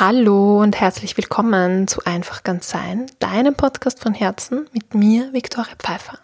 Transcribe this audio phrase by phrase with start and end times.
[0.00, 5.74] Hallo und herzlich willkommen zu Einfach ganz sein, deinem Podcast von Herzen mit mir, Viktoria
[5.78, 6.18] Pfeiffer.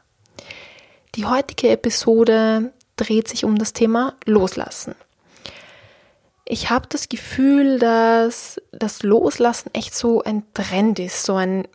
[1.14, 4.94] Die heutige Episode dreht sich um das Thema Loslassen.
[6.46, 11.68] Ich habe das Gefühl, dass das Loslassen echt so ein Trend ist, so ein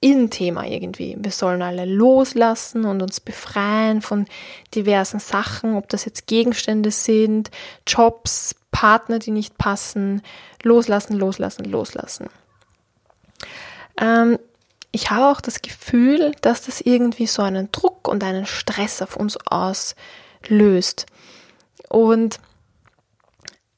[0.00, 1.16] In-Thema irgendwie.
[1.18, 4.26] Wir sollen alle loslassen und uns befreien von
[4.74, 7.50] diversen Sachen, ob das jetzt Gegenstände sind,
[7.86, 10.20] Jobs, Partner, die nicht passen,
[10.62, 12.28] loslassen, loslassen, loslassen.
[14.00, 14.38] Ähm,
[14.92, 19.16] ich habe auch das Gefühl, dass das irgendwie so einen Druck und einen Stress auf
[19.16, 21.06] uns auslöst.
[21.88, 22.40] Und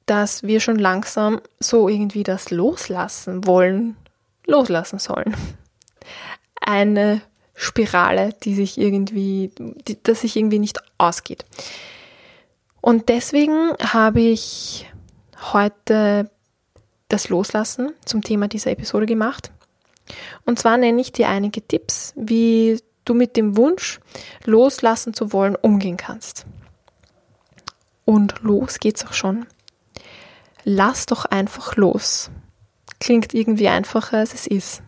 [0.06, 3.96] dass wir schon langsam so irgendwie das loslassen wollen,
[4.46, 5.36] loslassen sollen.
[6.60, 7.22] Eine
[7.54, 9.52] Spirale, die sich irgendwie,
[9.86, 11.44] die, dass sich irgendwie nicht ausgeht.
[12.80, 14.90] Und deswegen habe ich
[15.52, 16.30] heute
[17.10, 19.50] das Loslassen zum Thema dieser Episode gemacht.
[20.44, 24.00] Und zwar nenne ich dir einige Tipps, wie du mit dem Wunsch,
[24.44, 26.46] loslassen zu wollen, umgehen kannst.
[28.04, 29.46] Und los geht's auch schon.
[30.64, 32.30] Lass doch einfach los.
[32.98, 34.82] Klingt irgendwie einfacher, als es ist.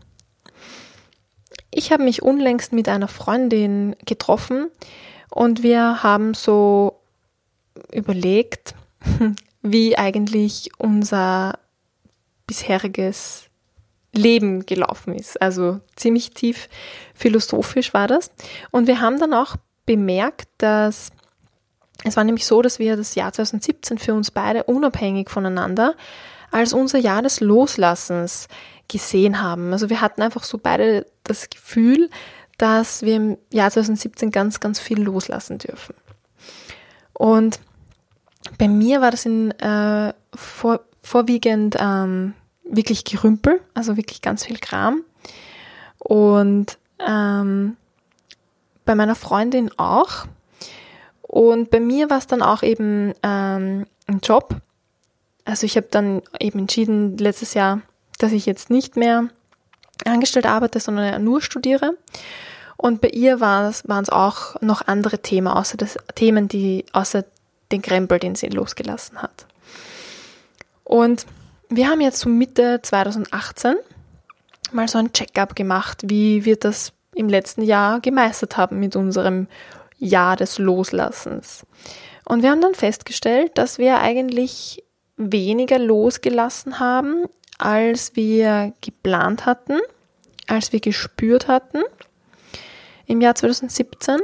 [1.71, 4.71] Ich habe mich unlängst mit einer Freundin getroffen
[5.31, 7.01] und wir haben so
[7.91, 8.75] überlegt,
[9.63, 11.59] wie eigentlich unser
[12.53, 13.45] bisheriges
[14.13, 15.41] Leben gelaufen ist.
[15.41, 16.69] Also ziemlich tief
[17.15, 18.31] philosophisch war das.
[18.71, 21.11] Und wir haben dann auch bemerkt, dass
[22.05, 25.95] es war nämlich so, dass wir das Jahr 2017 für uns beide unabhängig voneinander
[26.51, 28.49] als unser Jahr des Loslassens
[28.89, 29.73] gesehen haben.
[29.73, 32.11] Also wir hatten einfach so beide das Gefühl,
[32.59, 35.95] dass wir im Jahr 2017 ganz, ganz viel loslassen dürfen.
[37.15, 37.61] Und
[38.59, 42.35] bei mir war das in äh, vor, vorwiegend ähm,
[42.73, 45.05] wirklich Gerümpel, also wirklich ganz viel Kram.
[45.99, 47.77] Und ähm,
[48.85, 50.27] bei meiner Freundin auch.
[51.23, 54.57] Und bei mir war es dann auch eben ähm, ein Job.
[55.45, 57.83] Also ich habe dann eben entschieden letztes Jahr,
[58.19, 59.29] dass ich jetzt nicht mehr
[60.05, 61.97] angestellt arbeite, sondern nur studiere.
[62.77, 67.25] Und bei ihr waren es auch noch andere Themen, außer das Themen, die außer
[67.71, 69.47] den Krempel, den sie losgelassen hat.
[70.85, 71.27] Und
[71.77, 73.77] wir haben jetzt so Mitte 2018
[74.73, 79.49] mal so ein Check-up gemacht, wie wir das im letzten Jahr gemeistert haben mit unserem
[79.99, 81.67] Jahr des Loslassens.
[82.25, 84.83] Und wir haben dann festgestellt, dass wir eigentlich
[85.17, 87.27] weniger losgelassen haben,
[87.59, 89.79] als wir geplant hatten,
[90.47, 91.83] als wir gespürt hatten
[93.07, 94.21] im Jahr 2017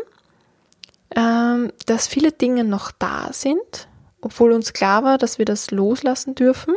[1.17, 3.89] ähm, dass viele Dinge noch da sind,
[4.21, 6.75] obwohl uns klar war, dass wir das loslassen dürfen.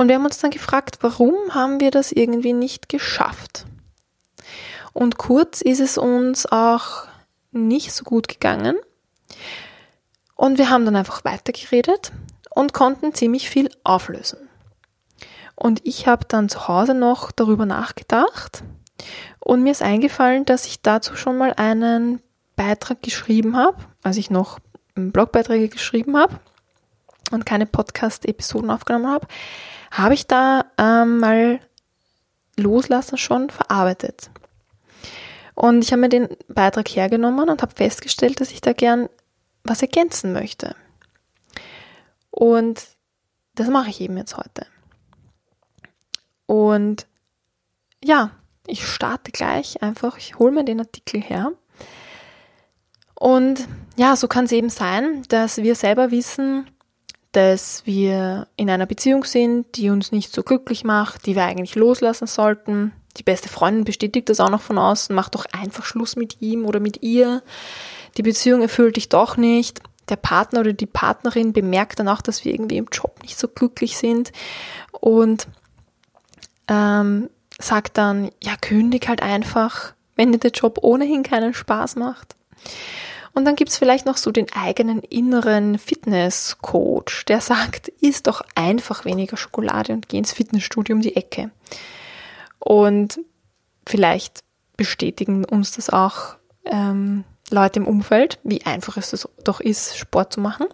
[0.00, 3.66] Und wir haben uns dann gefragt, warum haben wir das irgendwie nicht geschafft?
[4.94, 7.04] Und kurz ist es uns auch
[7.50, 8.76] nicht so gut gegangen.
[10.36, 12.12] Und wir haben dann einfach weitergeredet
[12.48, 14.38] und konnten ziemlich viel auflösen.
[15.54, 18.62] Und ich habe dann zu Hause noch darüber nachgedacht
[19.38, 22.22] und mir ist eingefallen, dass ich dazu schon mal einen
[22.56, 24.60] Beitrag geschrieben habe, als ich noch
[24.94, 26.40] Blogbeiträge geschrieben habe
[27.30, 29.26] und keine Podcast-Episoden aufgenommen habe,
[29.90, 31.60] habe ich da ähm, mal
[32.56, 34.30] Loslassen schon verarbeitet.
[35.54, 39.08] Und ich habe mir den Beitrag hergenommen und habe festgestellt, dass ich da gern
[39.64, 40.74] was ergänzen möchte.
[42.30, 42.82] Und
[43.54, 44.66] das mache ich eben jetzt heute.
[46.46, 47.06] Und
[48.02, 48.30] ja,
[48.66, 51.52] ich starte gleich einfach, ich hole mir den Artikel her
[53.20, 56.66] und ja, so kann es eben sein, dass wir selber wissen,
[57.32, 61.74] dass wir in einer Beziehung sind, die uns nicht so glücklich macht, die wir eigentlich
[61.76, 62.92] loslassen sollten.
[63.16, 66.64] Die beste Freundin bestätigt das auch noch von außen, mach doch einfach Schluss mit ihm
[66.64, 67.42] oder mit ihr.
[68.16, 69.80] Die Beziehung erfüllt dich doch nicht.
[70.08, 73.46] Der Partner oder die Partnerin bemerkt dann auch, dass wir irgendwie im Job nicht so
[73.46, 74.32] glücklich sind
[74.92, 75.46] und
[76.66, 82.34] ähm, sagt dann, ja, kündig halt einfach, wenn dir der Job ohnehin keinen Spaß macht.
[83.32, 89.04] Und dann gibt's vielleicht noch so den eigenen inneren Fitnesscoach, der sagt, isst doch einfach
[89.04, 91.50] weniger Schokolade und geh ins Fitnessstudio um die Ecke.
[92.58, 93.20] Und
[93.86, 94.42] vielleicht
[94.76, 100.40] bestätigen uns das auch ähm, Leute im Umfeld, wie einfach es doch ist, Sport zu
[100.40, 100.66] machen.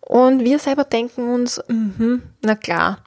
[0.00, 2.98] Und wir selber denken uns, mh, na klar,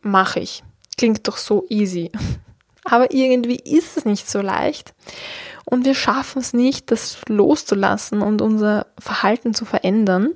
[0.00, 0.62] mache ich.
[0.96, 2.10] Klingt doch so easy.
[2.84, 4.94] Aber irgendwie ist es nicht so leicht.
[5.70, 10.30] Und wir schaffen es nicht, das loszulassen und unser Verhalten zu verändern.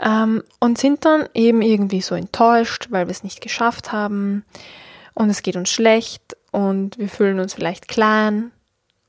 [0.00, 4.44] ähm, und sind dann eben irgendwie so enttäuscht, weil wir es nicht geschafft haben
[5.14, 8.52] und es geht uns schlecht und wir fühlen uns vielleicht klein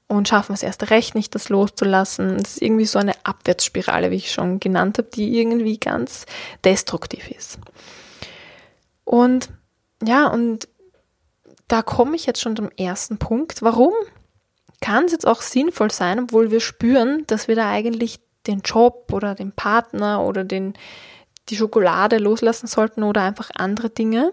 [0.07, 2.39] und schaffen es erst recht nicht, das loszulassen.
[2.39, 6.25] Das ist irgendwie so eine Abwärtsspirale, wie ich schon genannt habe, die irgendwie ganz
[6.63, 7.59] destruktiv ist.
[9.03, 9.50] Und
[10.03, 10.68] ja, und
[11.68, 13.62] da komme ich jetzt schon zum ersten Punkt.
[13.62, 13.94] Warum
[14.81, 19.11] kann es jetzt auch sinnvoll sein, obwohl wir spüren, dass wir da eigentlich den Job
[19.11, 20.73] oder den Partner oder den,
[21.49, 24.31] die Schokolade loslassen sollten oder einfach andere Dinge?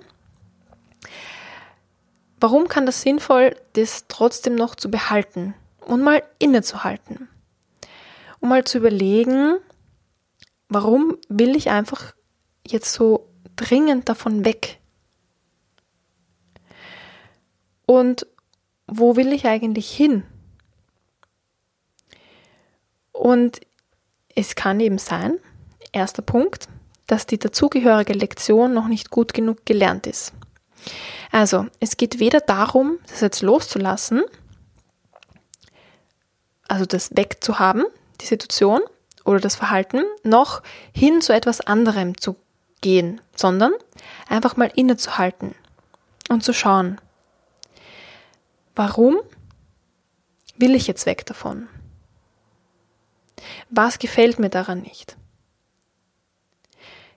[2.39, 5.55] Warum kann das sinnvoll, das trotzdem noch zu behalten?
[5.87, 7.29] und mal innezuhalten.
[8.41, 9.57] Um mal zu überlegen,
[10.69, 12.15] warum will ich einfach
[12.67, 14.81] jetzt so dringend davon weg?
[17.87, 18.27] Und
[18.87, 20.25] wo will ich eigentlich hin?
[23.19, 23.61] Und
[24.35, 25.39] es kann eben sein,
[25.93, 26.69] erster Punkt,
[27.07, 30.33] dass die dazugehörige Lektion noch nicht gut genug gelernt ist.
[31.33, 34.23] Also, es geht weder darum, das jetzt loszulassen,
[36.69, 37.85] also das wegzuhaben,
[38.21, 38.81] die Situation
[39.25, 42.37] oder das Verhalten, noch hin zu etwas anderem zu
[42.81, 43.73] gehen, sondern
[44.29, 45.55] einfach mal innezuhalten
[46.29, 47.01] und zu schauen,
[48.75, 49.17] warum
[50.57, 51.69] will ich jetzt weg davon?
[53.71, 55.17] Was gefällt mir daran nicht?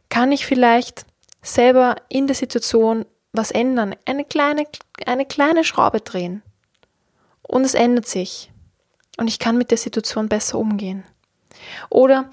[0.09, 1.05] Kann ich vielleicht
[1.41, 4.65] selber in der Situation was ändern, eine kleine,
[5.05, 6.41] eine kleine Schraube drehen
[7.43, 8.51] und es ändert sich
[9.17, 11.03] und ich kann mit der Situation besser umgehen.
[11.89, 12.29] Oder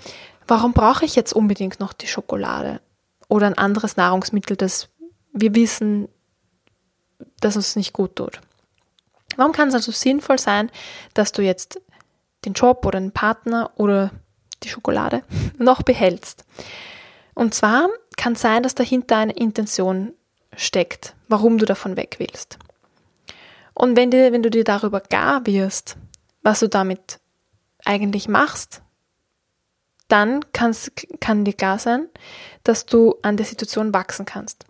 [0.46, 2.81] warum brauche ich jetzt unbedingt noch die Schokolade
[3.28, 4.88] oder ein anderes Nahrungsmittel, das
[5.32, 6.08] wir wissen,
[7.40, 8.40] dass uns nicht gut tut?
[9.37, 10.70] Warum kann es also sinnvoll sein,
[11.12, 11.81] dass du jetzt
[12.46, 14.10] den Job oder den Partner oder
[14.62, 15.22] die Schokolade
[15.58, 16.44] noch behältst?
[17.34, 20.14] Und zwar kann es sein, dass dahinter eine Intention
[20.56, 22.58] steckt, warum du davon weg willst.
[23.75, 25.96] Und wenn, dir, wenn du dir darüber gar wirst,
[26.43, 27.20] was du damit
[27.84, 28.81] eigentlich machst,
[30.08, 32.08] dann kann dir klar sein,
[32.64, 34.64] dass du an der Situation wachsen kannst.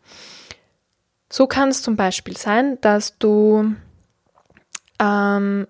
[1.30, 3.74] So kann es zum Beispiel sein, dass du
[4.98, 5.66] ähm,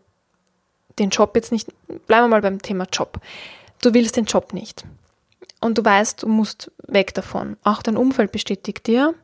[0.99, 1.69] den Job jetzt nicht,
[2.07, 3.21] bleiben wir mal beim Thema Job.
[3.83, 4.85] Du willst den Job nicht.
[5.61, 7.57] Und du weißt, du musst weg davon.
[7.65, 9.15] Auch dein Umfeld bestätigt dir,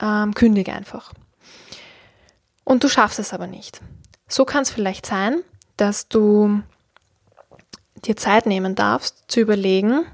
[0.00, 1.12] ähm, kündige einfach.
[2.64, 3.80] Und du schaffst es aber nicht.
[4.28, 5.42] So kann es vielleicht sein,
[5.76, 6.62] dass du
[8.04, 10.04] dir Zeit nehmen darfst, zu überlegen,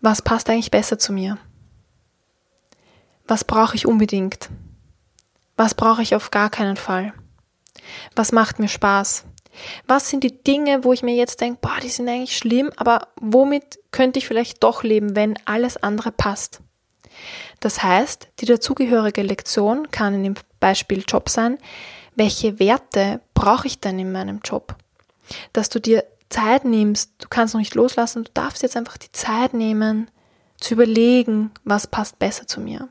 [0.00, 1.38] was passt eigentlich besser zu mir?
[3.26, 4.50] Was brauche ich unbedingt?
[5.56, 7.14] Was brauche ich auf gar keinen Fall?
[8.14, 9.24] Was macht mir Spaß?
[9.86, 13.08] Was sind die Dinge, wo ich mir jetzt denke, boah, die sind eigentlich schlimm, aber
[13.20, 16.60] womit könnte ich vielleicht doch leben, wenn alles andere passt?
[17.60, 21.58] Das heißt, die dazugehörige Lektion kann in dem Beispiel Job sein,
[22.16, 24.76] welche Werte brauche ich denn in meinem Job?
[25.52, 29.12] Dass du dir Zeit nimmst, du kannst noch nicht loslassen, du darfst jetzt einfach die
[29.12, 30.10] Zeit nehmen,
[30.58, 32.88] zu überlegen, was passt besser zu mir.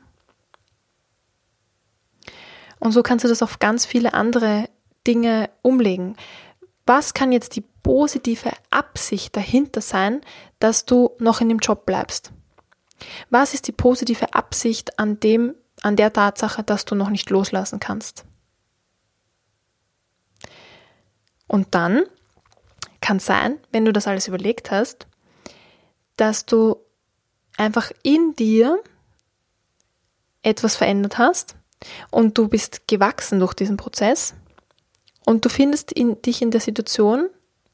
[2.78, 4.68] Und so kannst du das auf ganz viele andere
[5.06, 6.16] Dinge umlegen.
[6.86, 10.20] Was kann jetzt die positive Absicht dahinter sein,
[10.58, 12.32] dass du noch in dem Job bleibst?
[13.30, 17.80] Was ist die positive Absicht an dem, an der Tatsache, dass du noch nicht loslassen
[17.80, 18.24] kannst?
[21.46, 22.04] Und dann
[23.00, 25.06] kann sein, wenn du das alles überlegt hast,
[26.16, 26.76] dass du
[27.56, 28.82] einfach in dir
[30.42, 31.56] etwas verändert hast
[32.10, 34.34] und du bist gewachsen durch diesen Prozess
[35.26, 37.28] und du findest in, dich in der Situation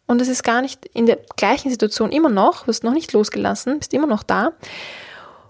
[0.06, 3.12] und es ist gar nicht in der gleichen Situation immer noch, du hast noch nicht
[3.12, 4.52] losgelassen, bist immer noch da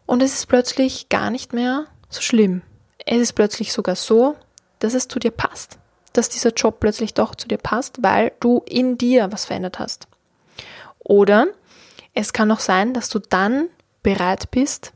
[0.06, 2.62] und es ist plötzlich gar nicht mehr so schlimm.
[3.06, 4.36] Es ist plötzlich sogar so,
[4.78, 5.78] dass es zu dir passt
[6.12, 10.08] dass dieser Job plötzlich doch zu dir passt, weil du in dir was verändert hast.
[10.98, 11.46] Oder
[12.14, 13.68] es kann auch sein, dass du dann
[14.02, 14.92] bereit bist,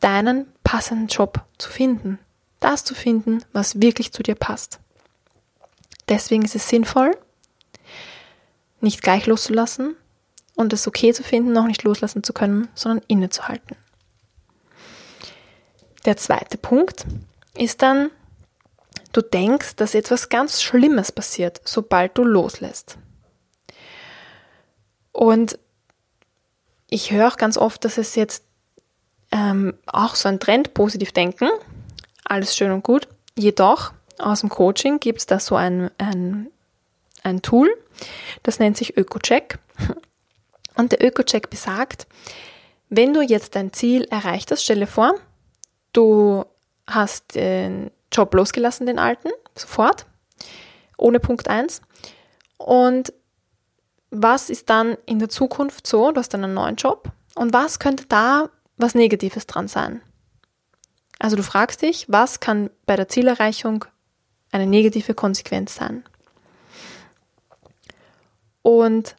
[0.00, 2.18] deinen passenden Job zu finden.
[2.60, 4.80] Das zu finden, was wirklich zu dir passt.
[6.10, 7.16] Deswegen ist es sinnvoll,
[8.82, 9.96] nicht gleich loszulassen
[10.56, 13.76] und es okay zu finden, noch nicht loslassen zu können, sondern innezuhalten.
[16.04, 17.06] Der zweite Punkt
[17.56, 18.10] ist dann
[19.12, 22.96] Du denkst, dass etwas ganz Schlimmes passiert, sobald du loslässt.
[25.12, 25.58] Und
[26.88, 28.44] ich höre auch ganz oft, dass es jetzt
[29.32, 31.48] ähm, auch so ein Trend, positiv denken,
[32.24, 33.08] alles schön und gut.
[33.36, 36.48] Jedoch aus dem Coaching gibt es da so ein, ein,
[37.22, 37.70] ein Tool,
[38.42, 39.58] das nennt sich ÖkoCheck.
[40.76, 42.06] Und der ÖkoCheck besagt,
[42.88, 45.14] wenn du jetzt dein Ziel erreicht hast, stelle vor,
[45.92, 46.44] du
[46.86, 50.06] hast den Job losgelassen, den alten, sofort,
[50.98, 51.82] ohne Punkt 1.
[52.56, 53.12] Und
[54.10, 56.10] was ist dann in der Zukunft so?
[56.10, 57.10] Du hast einen neuen Job.
[57.36, 60.02] Und was könnte da was Negatives dran sein?
[61.18, 63.84] Also du fragst dich, was kann bei der Zielerreichung
[64.50, 66.04] eine negative Konsequenz sein?
[68.62, 69.16] Und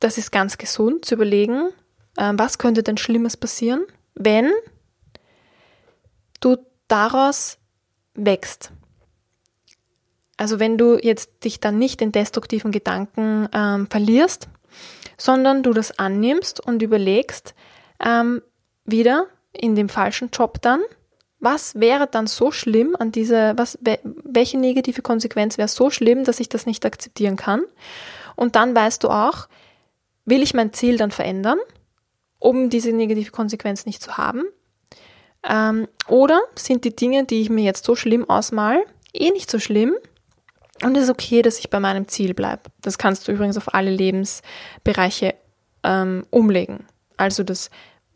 [0.00, 1.70] das ist ganz gesund zu überlegen,
[2.16, 4.50] äh, was könnte denn Schlimmes passieren, wenn
[6.40, 6.56] du
[6.88, 7.58] daraus
[8.14, 8.72] wächst.
[10.36, 14.48] Also wenn du jetzt dich dann nicht in destruktiven Gedanken ähm, verlierst,
[15.18, 17.54] sondern du das annimmst und überlegst,
[18.04, 18.42] ähm,
[18.84, 20.80] wieder in dem falschen Job dann,
[21.40, 26.38] was wäre dann so schlimm an diese, was, welche negative Konsequenz wäre so schlimm, dass
[26.38, 27.62] ich das nicht akzeptieren kann?
[28.36, 29.48] Und dann weißt du auch,
[30.24, 31.58] will ich mein Ziel dann verändern,
[32.38, 34.44] um diese negative Konsequenz nicht zu haben?
[35.48, 39.58] Ähm, oder sind die Dinge, die ich mir jetzt so schlimm ausmal, eh nicht so
[39.58, 39.94] schlimm?
[40.82, 42.62] Und es ist okay, dass ich bei meinem Ziel bleibe.
[42.80, 45.34] Das kannst du übrigens auf alle Lebensbereiche
[45.82, 46.86] ähm, umlegen.
[47.16, 47.70] Also das,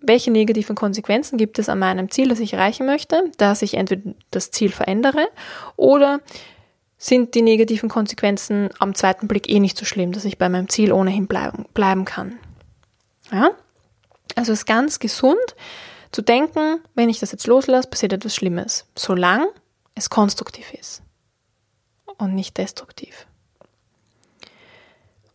[0.06, 4.14] welche negativen Konsequenzen gibt es an meinem Ziel, das ich erreichen möchte, dass ich entweder
[4.30, 5.28] das Ziel verändere
[5.76, 6.20] oder
[6.96, 10.68] sind die negativen Konsequenzen am zweiten Blick eh nicht so schlimm, dass ich bei meinem
[10.68, 12.38] Ziel ohnehin bleiben, bleiben kann.
[13.30, 13.50] Ja?
[14.36, 15.54] Also es ist ganz gesund
[16.12, 19.48] zu denken, wenn ich das jetzt loslasse, passiert etwas Schlimmes, solange
[19.94, 21.02] es konstruktiv ist
[22.18, 23.26] und nicht destruktiv.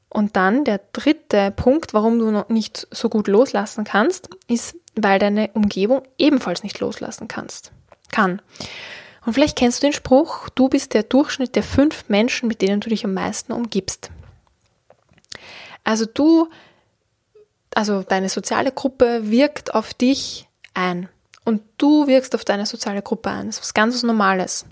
[0.09, 5.19] Und dann der dritte Punkt, warum du noch nicht so gut loslassen kannst, ist, weil
[5.19, 7.71] deine Umgebung ebenfalls nicht loslassen kannst,
[8.11, 8.41] kann.
[9.25, 12.81] Und vielleicht kennst du den Spruch, du bist der Durchschnitt der fünf Menschen, mit denen
[12.81, 14.09] du dich am meisten umgibst.
[15.83, 16.49] Also du,
[17.75, 21.09] also deine soziale Gruppe wirkt auf dich ein.
[21.45, 23.47] Und du wirkst auf deine soziale Gruppe ein.
[23.47, 24.65] Das ist was ganz Normales.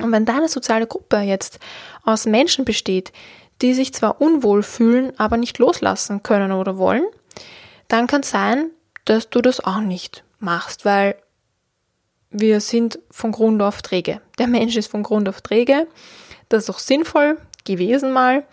[0.00, 1.58] Und wenn deine soziale Gruppe jetzt
[2.04, 3.12] aus Menschen besteht,
[3.62, 7.04] die sich zwar unwohl fühlen, aber nicht loslassen können oder wollen,
[7.88, 8.70] dann kann es sein,
[9.04, 11.16] dass du das auch nicht machst, weil
[12.30, 14.20] wir sind von Grund auf träge.
[14.38, 15.86] Der Mensch ist von Grund auf träge.
[16.48, 18.44] Das ist auch sinnvoll gewesen mal,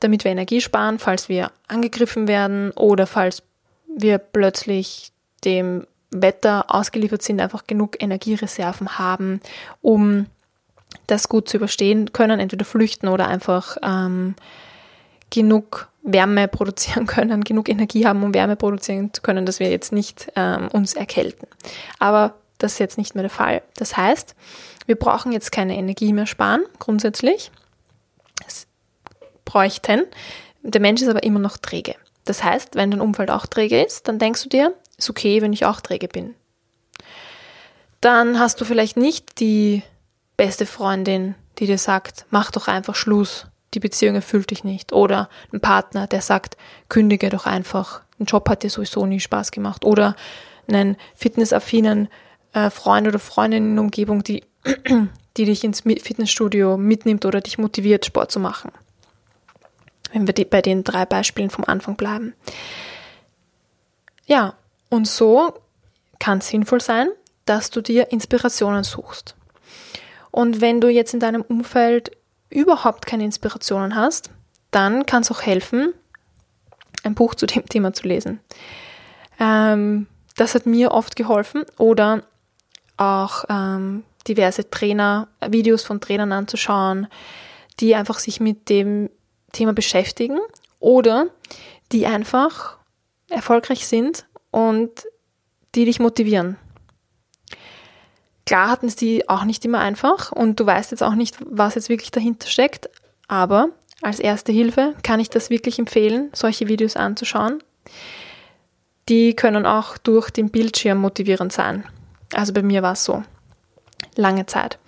[0.00, 3.42] damit wir Energie sparen, falls wir angegriffen werden oder falls
[3.86, 5.12] wir plötzlich
[5.44, 9.40] dem Wetter ausgeliefert sind, einfach genug Energiereserven haben,
[9.82, 10.26] um
[11.06, 14.34] das gut zu überstehen können, entweder flüchten oder einfach ähm,
[15.30, 19.92] genug Wärme produzieren können, genug Energie haben, um Wärme produzieren zu können, dass wir jetzt
[19.92, 21.48] nicht ähm, uns erkälten.
[21.98, 23.62] Aber das ist jetzt nicht mehr der Fall.
[23.76, 24.34] Das heißt,
[24.86, 27.50] wir brauchen jetzt keine Energie mehr sparen, grundsätzlich.
[28.46, 28.66] Es
[29.44, 30.04] bräuchten.
[30.62, 31.94] Der Mensch ist aber immer noch träge.
[32.24, 35.52] Das heißt, wenn dein Umfeld auch träge ist, dann denkst du dir, ist okay, wenn
[35.52, 36.34] ich auch träge bin.
[38.00, 39.82] Dann hast du vielleicht nicht die
[40.36, 44.92] beste Freundin, die dir sagt, mach doch einfach Schluss, die Beziehung erfüllt dich nicht.
[44.92, 46.56] Oder ein Partner, der sagt,
[46.88, 49.84] kündige doch einfach, ein Job hat dir sowieso nie Spaß gemacht.
[49.84, 50.16] Oder
[50.68, 52.08] einen fitnessaffinen
[52.52, 54.44] äh, Freund oder Freundin in der Umgebung, die,
[55.36, 58.70] die dich ins Fitnessstudio mitnimmt oder dich motiviert, Sport zu machen.
[60.12, 62.34] Wenn wir die, bei den drei Beispielen vom Anfang bleiben.
[64.26, 64.54] Ja,
[64.88, 65.54] und so
[66.20, 67.08] kann es sinnvoll sein,
[67.44, 69.34] dass du dir Inspirationen suchst.
[70.34, 72.10] Und wenn du jetzt in deinem Umfeld
[72.50, 74.30] überhaupt keine Inspirationen hast,
[74.72, 75.94] dann kann es auch helfen,
[77.04, 78.40] ein Buch zu dem Thema zu lesen.
[79.38, 81.62] Ähm, das hat mir oft geholfen.
[81.78, 82.24] Oder
[82.96, 87.06] auch ähm, diverse Trainer, Videos von Trainern anzuschauen,
[87.78, 89.10] die einfach sich mit dem
[89.52, 90.40] Thema beschäftigen
[90.80, 91.28] oder
[91.92, 92.78] die einfach
[93.30, 95.06] erfolgreich sind und
[95.76, 96.56] die dich motivieren.
[98.46, 101.74] Klar hatten es die auch nicht immer einfach und du weißt jetzt auch nicht, was
[101.74, 102.90] jetzt wirklich dahinter steckt,
[103.26, 103.70] aber
[104.02, 107.62] als erste Hilfe kann ich das wirklich empfehlen, solche Videos anzuschauen.
[109.08, 111.84] Die können auch durch den Bildschirm motivierend sein.
[112.34, 113.22] Also bei mir war es so.
[114.16, 114.78] Lange Zeit.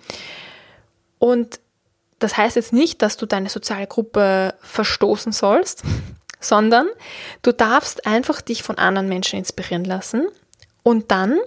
[1.19, 1.59] Und
[2.19, 5.83] das heißt jetzt nicht, dass du deine soziale Gruppe verstoßen sollst,
[6.39, 6.87] sondern
[7.41, 10.27] du darfst einfach dich von anderen Menschen inspirieren lassen.
[10.83, 11.37] Und dann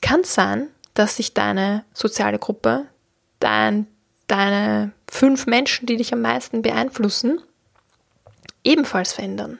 [0.00, 2.86] kann es sein, dass sich deine soziale Gruppe,
[3.38, 3.86] dein,
[4.26, 7.40] deine fünf Menschen, die dich am meisten beeinflussen,
[8.64, 9.58] ebenfalls verändern.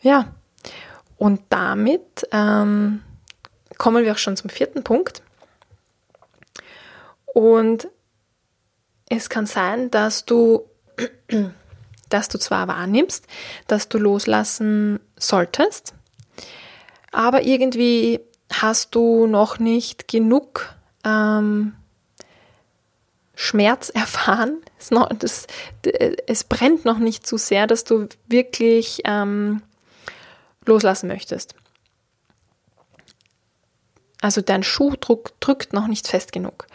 [0.00, 0.32] Ja,
[1.18, 3.02] und damit ähm,
[3.78, 5.22] kommen wir auch schon zum vierten Punkt.
[7.26, 7.88] Und
[9.08, 10.68] es kann sein, dass du
[12.08, 13.26] dass du zwar wahrnimmst,
[13.66, 15.92] dass du loslassen solltest,
[17.10, 18.20] aber irgendwie
[18.52, 20.74] hast du noch nicht genug
[21.04, 21.74] ähm,
[23.34, 24.58] Schmerz erfahren.
[24.78, 25.46] Es, noch, das,
[26.26, 29.62] es, brennt noch nicht zu sehr, dass du wirklich ähm,
[30.64, 31.54] loslassen möchtest.
[34.20, 36.66] Also dein Schuhdruck drückt noch nicht fest genug.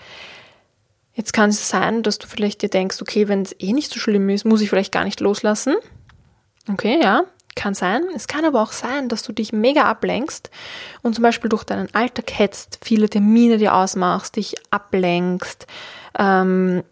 [1.13, 3.99] Jetzt kann es sein, dass du vielleicht dir denkst, okay, wenn es eh nicht so
[3.99, 5.75] schlimm ist, muss ich vielleicht gar nicht loslassen.
[6.69, 7.23] Okay, ja,
[7.55, 8.03] kann sein.
[8.15, 10.50] Es kann aber auch sein, dass du dich mega ablenkst
[11.01, 15.67] und zum Beispiel durch deinen Alltag hetzt, viele Termine dir ausmachst, dich ablenkst,
[16.17, 16.84] ähm,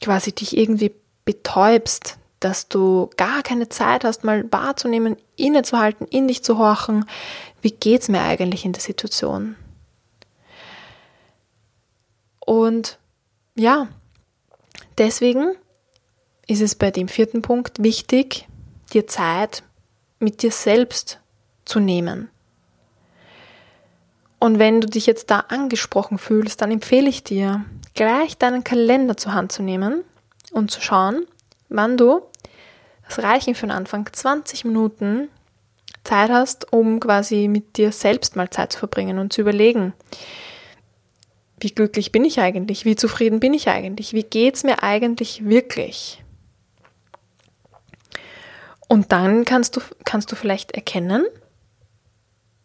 [0.00, 0.92] quasi dich irgendwie
[1.24, 7.04] betäubst, dass du gar keine Zeit hast, mal wahrzunehmen, innezuhalten, in dich zu horchen.
[7.60, 9.56] Wie geht's mir eigentlich in der Situation?
[12.40, 12.98] Und
[13.54, 13.88] ja,
[14.96, 15.52] deswegen
[16.46, 18.48] ist es bei dem vierten Punkt wichtig,
[18.90, 19.62] dir Zeit
[20.18, 21.20] mit dir selbst
[21.64, 22.28] zu nehmen.
[24.38, 29.16] Und wenn du dich jetzt da angesprochen fühlst, dann empfehle ich dir, gleich deinen Kalender
[29.16, 30.02] zur Hand zu nehmen
[30.52, 31.26] und zu schauen,
[31.68, 32.22] wann du,
[33.06, 35.28] das reichen für den Anfang, 20 Minuten
[36.04, 39.92] Zeit hast, um quasi mit dir selbst mal Zeit zu verbringen und zu überlegen,
[41.58, 42.86] wie glücklich bin ich eigentlich?
[42.86, 44.14] Wie zufrieden bin ich eigentlich?
[44.14, 46.22] Wie geht's mir eigentlich wirklich?
[48.90, 51.24] Und dann kannst du, kannst du vielleicht erkennen,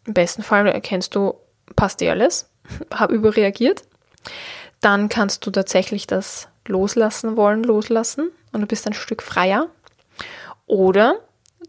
[0.06, 1.34] im besten Fall erkennst du,
[1.76, 2.50] passt dir alles,
[2.92, 3.84] habe überreagiert.
[4.80, 9.68] Dann kannst du tatsächlich das loslassen wollen, loslassen und du bist ein Stück freier.
[10.66, 11.14] Oder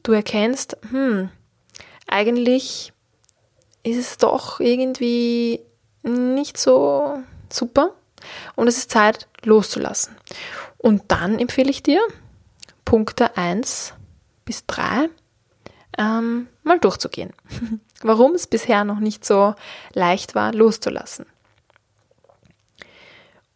[0.02, 1.30] du erkennst, hm,
[2.08, 2.94] eigentlich
[3.84, 5.60] ist es doch irgendwie
[6.02, 7.20] nicht so
[7.52, 7.92] super
[8.56, 10.16] und es ist Zeit loszulassen.
[10.80, 12.02] Und dann empfehle ich dir,
[12.86, 13.94] Punkte 1
[14.48, 15.10] bis 3
[16.00, 17.34] ähm, mal durchzugehen.
[18.02, 19.54] Warum es bisher noch nicht so
[19.94, 21.28] leicht war, loszulassen.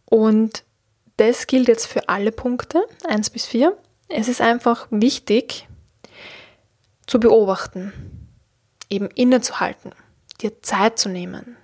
[0.05, 0.63] Und
[1.17, 3.75] das gilt jetzt für alle Punkte, 1 bis 4.
[4.07, 5.67] Es ist einfach wichtig
[7.07, 7.93] zu beobachten,
[8.89, 9.91] eben innezuhalten,
[10.41, 11.57] dir Zeit zu nehmen,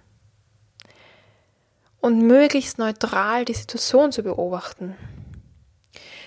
[1.99, 4.95] und möglichst neutral die Situation zu beobachten.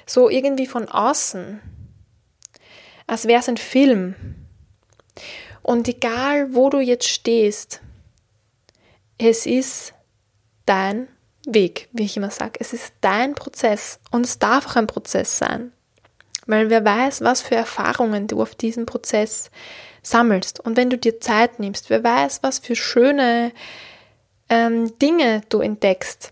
[0.07, 1.61] So irgendwie von außen,
[3.11, 4.15] als wäre es ein Film.
[5.63, 7.81] Und egal, wo du jetzt stehst,
[9.19, 9.95] es ist
[10.65, 11.09] dein
[11.45, 12.61] Weg, wie ich immer sage.
[12.61, 15.73] Es ist dein Prozess und es darf auch ein Prozess sein.
[16.47, 19.51] Weil wer weiß, was für Erfahrungen du auf diesem Prozess
[20.03, 20.61] sammelst.
[20.61, 23.51] Und wenn du dir Zeit nimmst, wer weiß, was für schöne
[24.49, 26.31] ähm, Dinge du entdeckst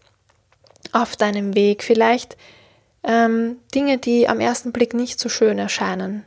[0.93, 2.37] auf deinem Weg, vielleicht
[3.03, 6.25] ähm, Dinge, die am ersten Blick nicht so schön erscheinen.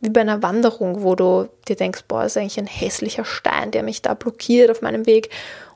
[0.00, 3.82] Wie bei einer Wanderung, wo du dir denkst, boah, ist eigentlich ein hässlicher Stein, der
[3.82, 5.30] mich da blockiert auf meinem Weg.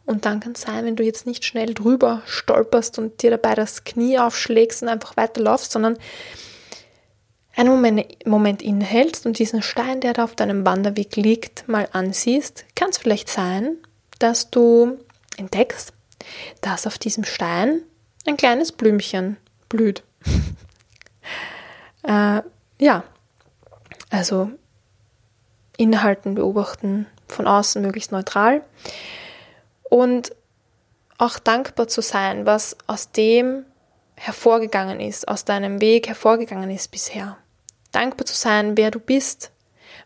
[0.07, 3.55] Und dann kann es sein, wenn du jetzt nicht schnell drüber stolperst und dir dabei
[3.55, 5.99] das Knie aufschlägst und einfach weiterlaufst, sondern
[7.57, 12.65] einen Moment, Moment innehältst und diesen Stein, der da auf deinem Wanderweg liegt, mal ansiehst,
[12.75, 13.77] kann es vielleicht sein,
[14.19, 14.99] dass du
[15.37, 15.93] entdeckst,
[16.61, 17.83] dass auf diesem Stein
[18.27, 19.37] ein kleines Blümchen
[19.69, 20.03] blüht.
[22.03, 22.43] äh,
[22.79, 23.05] ja,
[24.15, 24.51] also
[25.77, 28.63] innehalten, beobachten, von außen möglichst neutral
[29.91, 30.35] und
[31.19, 33.65] auch dankbar zu sein, was aus dem
[34.15, 37.39] hervorgegangen ist, aus deinem Weg hervorgegangen ist bisher.
[37.91, 39.51] Dankbar zu sein, wer du bist,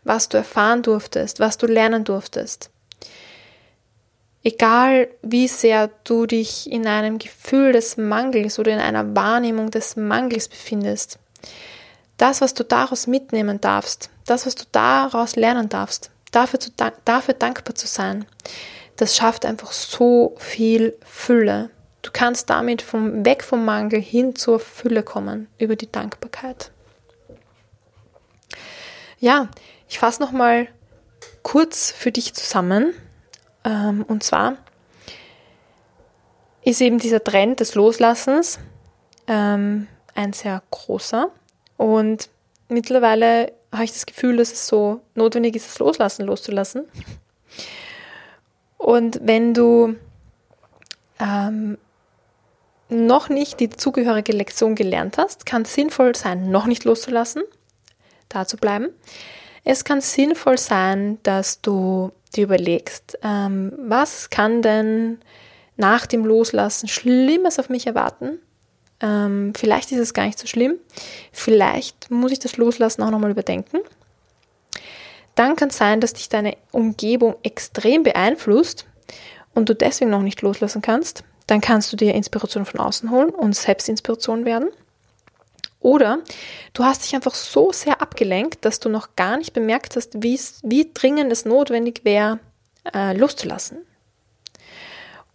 [0.03, 2.71] was du erfahren durftest, was du lernen durftest.
[4.43, 9.97] Egal wie sehr du dich in einem Gefühl des Mangels oder in einer Wahrnehmung des
[9.97, 11.19] Mangels befindest,
[12.19, 16.69] das, was du daraus mitnehmen darfst, das, was du daraus lernen darfst, dafür, zu,
[17.05, 18.25] dafür dankbar zu sein,
[18.97, 21.71] das schafft einfach so viel Fülle.
[22.01, 26.71] Du kannst damit vom, weg vom Mangel hin zur Fülle kommen über die Dankbarkeit.
[29.19, 29.47] Ja,
[29.87, 30.67] ich fasse nochmal
[31.41, 32.93] kurz für dich zusammen,
[33.63, 34.57] ähm, und zwar
[36.63, 38.59] ist eben dieser Trend des Loslassens
[39.27, 41.31] ähm, ein sehr großer.
[41.79, 42.27] Und
[42.67, 46.83] mittlerweile habe ich das Gefühl, dass es so notwendig ist, das Loslassen loszulassen.
[48.77, 49.95] Und wenn du
[51.21, 51.77] ähm,
[52.89, 57.43] noch nicht die zugehörige Lektion gelernt hast, kann es sinnvoll sein, noch nicht loszulassen,
[58.27, 58.89] da zu bleiben.
[59.63, 65.19] Es kann sinnvoll sein, dass du dir überlegst, ähm, was kann denn
[65.77, 68.39] nach dem Loslassen Schlimmes auf mich erwarten?
[69.01, 70.75] Ähm, vielleicht ist es gar nicht so schlimm,
[71.31, 73.79] vielleicht muss ich das Loslassen auch nochmal überdenken.
[75.35, 78.85] Dann kann es sein, dass dich deine Umgebung extrem beeinflusst
[79.53, 81.23] und du deswegen noch nicht loslassen kannst.
[81.47, 84.69] Dann kannst du dir Inspiration von außen holen und Selbstinspiration werden.
[85.79, 86.19] Oder
[86.73, 90.91] du hast dich einfach so sehr abgelenkt, dass du noch gar nicht bemerkt hast, wie
[90.93, 92.39] dringend es notwendig wäre,
[92.93, 93.77] äh, loszulassen.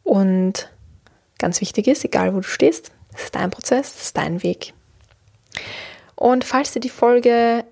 [0.03, 0.71] Und
[1.39, 4.75] ganz wichtig ist, egal wo du stehst, es ist dein Prozess, es ist dein Weg.
[6.17, 7.65] Und falls dir die Folge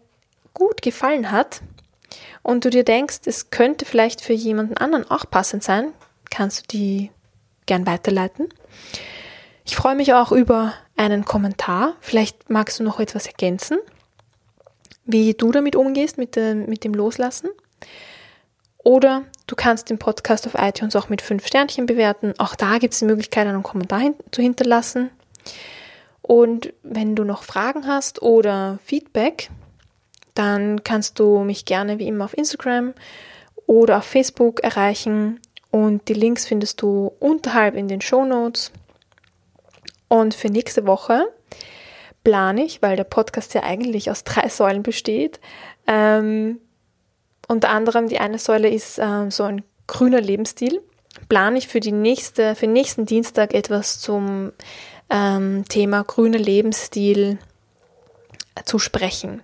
[0.54, 1.60] gut gefallen hat
[2.42, 5.92] und du dir denkst, es könnte vielleicht für jemanden anderen auch passend sein,
[6.30, 7.10] kannst du die
[7.66, 8.48] gern weiterleiten.
[9.64, 11.94] Ich freue mich auch über einen Kommentar.
[12.00, 13.78] Vielleicht magst du noch etwas ergänzen,
[15.04, 17.48] wie du damit umgehst, mit dem, mit dem Loslassen.
[18.78, 22.34] Oder du kannst den Podcast auf iTunes auch mit fünf Sternchen bewerten.
[22.38, 25.10] Auch da gibt es die Möglichkeit, einen Kommentar hin zu hinterlassen.
[26.22, 29.50] Und wenn du noch Fragen hast oder Feedback,
[30.34, 32.94] dann kannst du mich gerne wie immer auf Instagram
[33.66, 35.40] oder auf Facebook erreichen.
[35.70, 38.72] Und die Links findest du unterhalb in den Show Notes.
[40.08, 41.26] Und für nächste Woche
[42.24, 45.40] plane ich, weil der Podcast ja eigentlich aus drei Säulen besteht.
[45.86, 46.60] Ähm,
[47.48, 50.80] unter anderem die eine Säule ist ähm, so ein grüner Lebensstil.
[51.28, 54.52] Plane ich für, die nächste, für nächsten Dienstag etwas zum
[55.12, 57.38] ähm, Thema grüner Lebensstil
[58.64, 59.42] zu sprechen.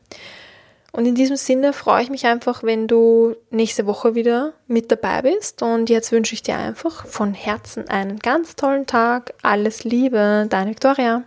[0.91, 5.23] Und in diesem Sinne freue ich mich einfach, wenn du nächste Woche wieder mit dabei
[5.23, 5.63] bist.
[5.63, 9.35] Und jetzt wünsche ich dir einfach von Herzen einen ganz tollen Tag.
[9.43, 11.23] Alles Liebe, deine Victoria.